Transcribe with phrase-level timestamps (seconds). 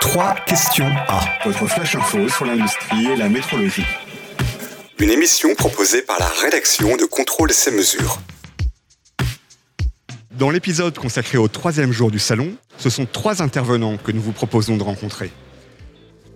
[0.00, 3.86] Trois questions à votre flash info sur l'industrie et la métrologie.
[4.98, 8.18] Une émission proposée par la rédaction de Contrôle ces mesures.
[10.30, 14.32] Dans l'épisode consacré au troisième jour du salon, ce sont trois intervenants que nous vous
[14.32, 15.32] proposons de rencontrer.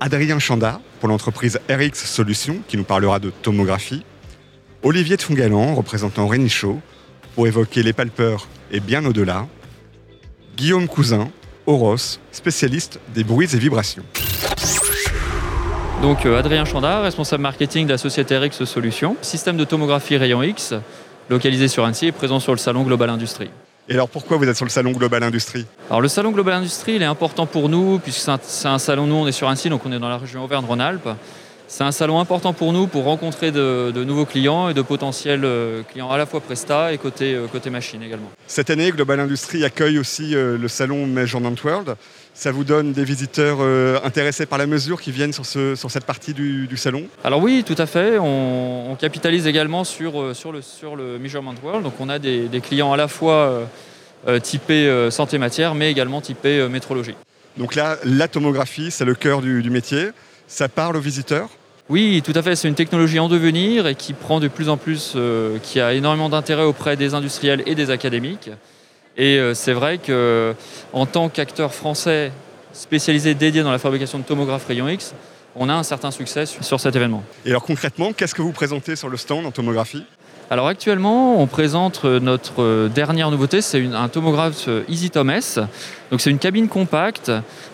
[0.01, 4.05] Adrien Chanda, pour l'entreprise RX Solutions, qui nous parlera de tomographie.
[4.83, 6.81] Olivier Tfongalan, représentant Renichaud,
[7.35, 9.47] pour évoquer les palpeurs et bien au-delà.
[10.57, 11.29] Guillaume Cousin,
[11.67, 14.05] Oros, spécialiste des bruits et vibrations.
[16.03, 20.43] Donc euh, Adrien Chanda, responsable marketing de la société RX Solutions, système de tomographie rayon
[20.43, 20.75] X,
[21.29, 23.51] localisé sur Annecy et présent sur le salon Global Industrie.
[23.89, 25.67] Et alors pourquoi vous êtes sur le salon Global Industrie?
[25.89, 28.79] Alors le salon Global Industrie, il est important pour nous, puisque c'est un, c'est un
[28.79, 31.09] salon, nous on est sur Annecy, donc on est dans la région Auvergne-Rhône-Alpes.
[31.71, 35.45] C'est un salon important pour nous pour rencontrer de, de nouveaux clients et de potentiels
[35.45, 38.31] euh, clients à la fois Presta et côté, euh, côté machine également.
[38.47, 41.95] Cette année, Global Industrie accueille aussi euh, le salon Measurement World.
[42.33, 43.59] Ça vous donne des visiteurs
[44.05, 47.03] intéressés par la mesure qui viennent sur, ce- sur cette partie du, du salon?
[47.25, 48.17] Alors oui, tout à fait.
[48.19, 51.83] On, on capitalise également sur, sur, le, sur le Measurement World.
[51.83, 53.69] Donc on a des, des clients à la fois
[54.43, 57.15] typés euh, santé matière, mais également typés métrologie.
[57.57, 60.11] Donc là, la tomographie, c'est le cœur du, du métier.
[60.49, 61.49] Ça parle aux visiteurs?
[61.91, 62.57] Oui, tout à fait.
[62.57, 65.95] C'est une technologie en devenir et qui prend de plus en plus, euh, qui a
[65.95, 68.51] énormément d'intérêt auprès des industriels et des académiques.
[69.17, 70.55] Et euh, c'est vrai que
[70.93, 72.33] en tant qu'acteur français
[72.73, 75.15] spécialisé dédié dans la fabrication de tomographes rayon X,
[75.57, 77.23] on a un certain succès sur- sur cet événement.
[77.45, 80.05] Et alors concrètement, qu'est-ce que vous présentez sur le stand en tomographie?
[80.51, 85.59] Alors actuellement, on présente euh, notre euh, dernière nouveauté, c'est un tomographe euh, EasyTom S.
[86.11, 87.31] Donc c'est une cabine compacte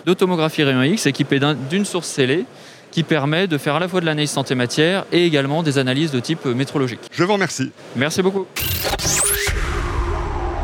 [0.06, 2.46] de tomographie rayon X équipée d'un- d'une source scellée
[2.90, 6.10] qui permet de faire à la fois de l'analyse santé matière et également des analyses
[6.10, 6.98] de type métrologique.
[7.12, 7.70] Je vous remercie.
[7.94, 8.46] Merci beaucoup.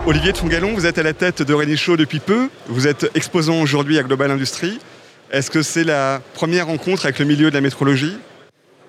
[0.07, 2.49] Olivier Tfongalon, vous êtes à la tête de Renichaud depuis peu.
[2.67, 4.81] Vous êtes exposant aujourd'hui à Global Industrie.
[5.31, 8.17] Est-ce que c'est la première rencontre avec le milieu de la métrologie?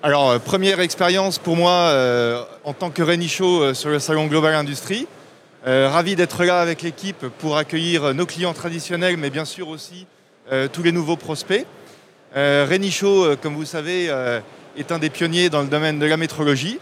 [0.04, 4.26] Alors, euh, première expérience pour moi euh, en tant que Renichaud euh, sur le salon
[4.26, 5.06] Global Industrie.
[5.64, 10.06] Euh, ravi d'être là avec l'équipe pour accueillir nos clients traditionnels, mais bien sûr aussi
[10.72, 11.64] tous les nouveaux prospects.
[12.34, 14.40] Renichaud, comme vous savez, euh,
[14.76, 16.80] est un des pionniers dans le domaine de la métrologie.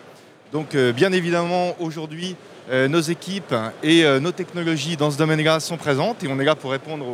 [0.55, 2.37] Donc, bien évidemment, aujourd'hui,
[2.73, 6.71] nos équipes et nos technologies dans ce domaine-là sont présentes et on est là pour
[6.71, 7.05] répondre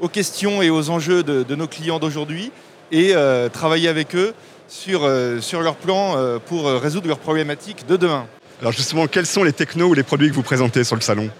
[0.00, 2.50] aux, questions et aux enjeux de, nos clients d'aujourd'hui
[2.90, 3.14] et
[3.52, 4.34] travailler avec eux
[4.68, 8.26] sur, euh, sur leur plan euh, pour euh, résoudre leurs problématiques de demain.
[8.60, 11.30] Alors justement, quels sont les technos ou les produits que vous présentez sur le salon?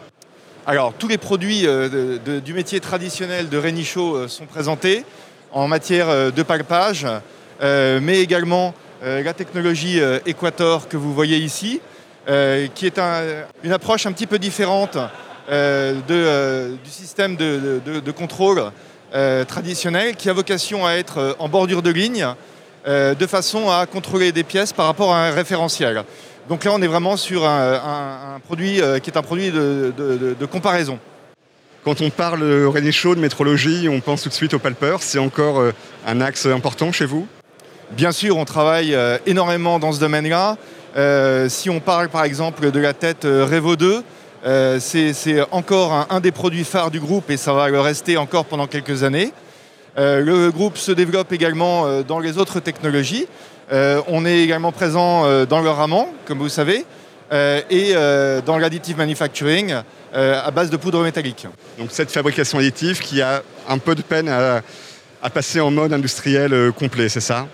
[0.66, 5.04] Alors, tous les produits euh, de- de- du métier traditionnel de Renichaud euh, sont présentés
[5.52, 7.06] en matière euh, de palpage,
[7.62, 11.80] mais également la technologie Equator que vous voyez ici,
[12.26, 13.22] qui est un-
[13.62, 14.98] une approche un petit peu différente
[15.48, 18.72] de, du système de, contrôle
[19.46, 22.26] traditionnel, qui a vocation à être en bordure de ligne,
[22.86, 26.04] euh, de façon à contrôler des pièces par rapport à un référentiel.
[26.48, 29.50] Donc là, on est vraiment sur un, un- un produit euh, qui est un produit
[29.50, 30.98] de, de- de- de comparaison.
[31.84, 35.02] Quand on parle euh, Renichaud de métrologie, on pense tout de suite au palpeur.
[35.02, 35.62] C'est encore
[36.06, 37.26] un axe important chez vous?
[37.92, 38.96] Bien sûr, on travaille
[39.26, 40.56] énormément dans ce domaine-là.
[40.96, 44.02] Euh, si on parle par exemple de la tête Revo 2,
[44.46, 47.80] euh, c'est c'est encore un, un des produits phares du groupe et ça va le
[47.80, 49.32] rester encore pendant quelques années.
[49.96, 53.26] Euh, le groupe se développe également euh, dans les autres technologies.
[53.72, 56.84] Euh, on est également présent dans le raman, comme vous savez,
[57.32, 57.94] et
[58.44, 59.74] dans l'additive manufacturing
[60.12, 61.46] à base de poudre métallique.
[61.78, 64.60] Donc cette fabrication additive qui a un peu de peine à,
[65.22, 67.46] à passer en mode industriel complet, c'est ça?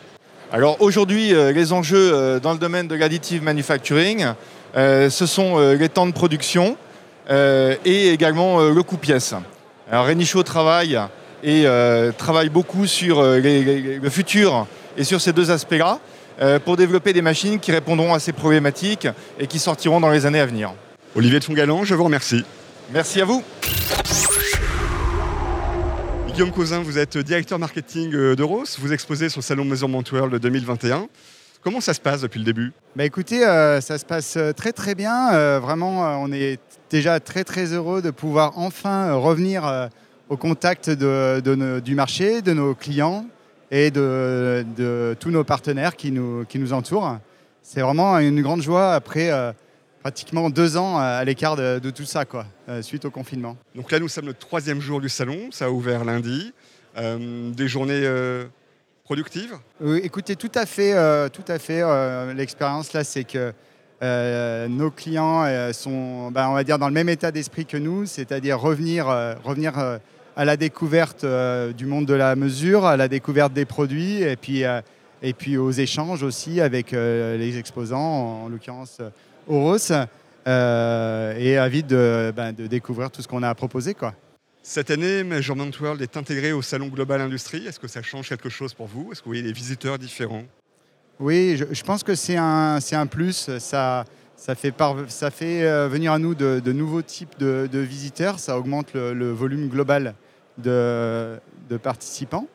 [0.53, 4.27] Alors aujourd'hui, les enjeux dans le domaine de l'additive manufacturing,
[4.75, 6.77] ce sont les temps de production
[7.31, 9.35] et également le coût pièce.
[9.91, 10.99] Alors Renichaud travaille
[11.43, 15.99] et euh, travaille beaucoup sur euh, les- les- le futur et sur ces deux aspects-là
[16.41, 19.09] euh, pour développer des machines qui répondront à ces problématiques
[19.39, 20.73] et qui sortiront dans les années à venir.
[21.17, 22.45] Olivier Tfongalan, je vous remercie.
[22.93, 23.43] Merci à vous.
[26.33, 28.65] Guillaume Cousin, vous êtes directeur marketing d'Euros.
[28.79, 31.07] Vous exposez sur le salon Measurement World 2021.
[31.63, 32.73] Comment ça se passe depuis le début?
[32.97, 35.35] Bah écoutez, euh, ça se passe très très bien.
[35.35, 36.59] Euh, vraiment, on est
[36.91, 39.89] déjà très très heureux de pouvoir enfin revenir euh,
[40.31, 43.27] au contact de, de nos- du marché, de nos clients
[43.71, 47.19] et de, de tous nos partenaires qui nous, qui nous entourent.
[47.63, 49.53] C'est vraiment une grande joie après euh,
[50.03, 53.57] pratiquement deux ans à l'écart de, de tout ça, quoi, euh, suite au confinement.
[53.75, 55.51] Donc là, nous sommes le troisième jour du salon.
[55.51, 56.53] Ça a ouvert lundi.
[56.97, 58.05] Euh, des journées
[59.05, 59.55] productives?
[59.81, 60.95] Oui, écoutez, tout à fait,
[61.31, 61.83] tout à fait.
[62.35, 63.53] L'expérience là, c'est que
[64.69, 68.59] nos clients sont, ben, on va dire, dans le même état d'esprit que nous, c'est-à-dire
[68.59, 69.07] revenir,
[69.45, 69.75] revenir
[70.41, 71.27] à la découverte
[71.77, 74.63] du monde de la mesure, à la découverte des produits et puis,
[75.23, 79.03] et puis aux échanges aussi avec les exposants, en l'occurrence
[79.47, 79.93] Horos,
[80.47, 83.93] et avide de, ben, de découvrir tout ce qu'on a à proposer.
[83.93, 84.15] Quoi.
[84.63, 87.67] Cette année, Measurement World est intégré au Salon Global Industrie.
[87.67, 89.13] Est-ce que ça change quelque chose pour vous?
[89.13, 90.45] Est-ce que vous voyez des visiteurs différents?
[91.19, 93.51] Oui, je, pense que c'est un, un plus.
[93.59, 94.07] Ça,
[94.41, 94.73] ça fait,
[95.09, 98.39] ça fait euh, venir à nous de, nouveaux types de, visiteurs.
[98.39, 100.15] Ça augmente le, volume global
[100.61, 101.41] de,
[101.83, 102.47] participants.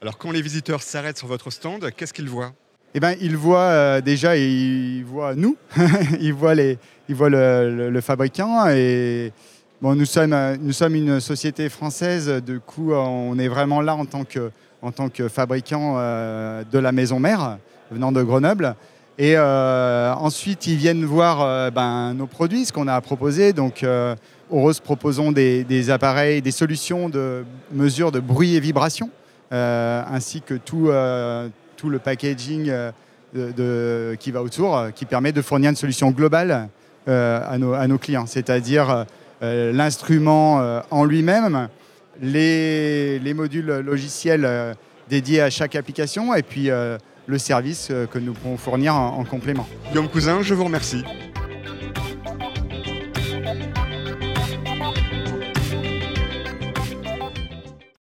[0.00, 2.52] Alors quand les visiteurs s'arrêtent sur votre stand, qu'est-ce qu'ils voient?
[2.94, 5.56] Eh ben, ils voient euh, déjà, ils voient nous,
[6.20, 6.78] ils voient, les,
[7.08, 9.32] ils voient le, le fabricant et,
[9.80, 13.94] Bon, nous, sommes, euh, nous sommes une société française, du coup, on est vraiment là
[13.94, 14.50] en tant que,
[14.82, 17.58] en tant que fabricant euh, de la maison mère,
[17.92, 18.74] venant de Grenoble.
[19.18, 23.52] Et euh, ensuite, ils viennent voir ben, nos produits, ce qu'on a à proposer.
[23.52, 23.86] Donc,
[24.50, 29.10] euh, Rose proposons des, appareils, des solutions de mesure de bruit et vibration,
[29.50, 30.90] ainsi que tout,
[31.76, 32.72] tout le packaging
[33.34, 36.68] de, qui va autour, qui permet de fournir une solution globale
[37.06, 38.26] à nos, clients.
[38.26, 39.06] C'est-à-dire
[39.42, 41.68] euh, l'instrument euh, en lui-même,
[42.20, 44.74] les, modules logiciels euh,
[45.08, 46.70] dédiés à chaque application et puis
[47.26, 49.66] le service que nous pouvons fournir en, en complément.
[49.88, 51.04] Guillaume Cousin, je vous remercie.